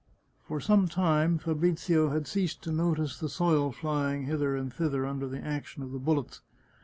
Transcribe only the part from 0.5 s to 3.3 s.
some time Fabrizio had ceased to notice the